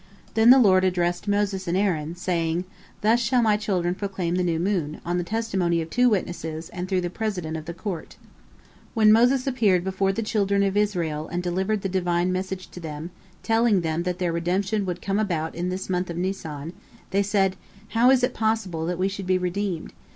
Then 0.33 0.49
the 0.49 0.57
Lord 0.57 0.83
addressed 0.83 1.27
Moses 1.27 1.67
and 1.67 1.77
Aaron, 1.77 2.15
saying, 2.15 2.65
"Thus 3.01 3.19
shall 3.19 3.43
My 3.43 3.55
children 3.55 3.93
proclaim 3.93 4.33
the 4.33 4.43
new 4.43 4.59
moon, 4.59 4.99
on 5.05 5.19
the 5.19 5.23
testimony 5.23 5.79
of 5.79 5.91
two 5.91 6.09
witnesses 6.09 6.69
and 6.69 6.89
through 6.89 7.01
the 7.01 7.11
president 7.11 7.55
of 7.55 7.65
the 7.65 7.73
court. 7.75 8.17
When 8.95 9.11
Moses 9.11 9.45
appeared 9.45 9.83
before 9.83 10.11
the 10.11 10.23
children 10.23 10.63
of 10.63 10.75
Israel 10.75 11.27
and 11.27 11.43
delivered 11.43 11.81
the 11.83 11.87
Divine 11.87 12.31
message 12.31 12.69
to 12.69 12.79
them, 12.79 13.11
telling 13.43 13.81
them 13.81 14.01
that 14.01 14.17
their 14.17 14.33
redemption 14.33 14.87
would 14.87 15.03
come 15.03 15.19
about 15.19 15.53
in 15.53 15.69
this 15.69 15.87
month 15.87 16.09
of 16.09 16.17
Nisan, 16.17 16.73
they 17.11 17.21
said: 17.21 17.55
"How 17.89 18.09
is 18.09 18.23
it 18.23 18.33
possible 18.33 18.87
that 18.87 18.97
we 18.97 19.07
should 19.07 19.27
be 19.27 19.37
redeemed? 19.37 19.93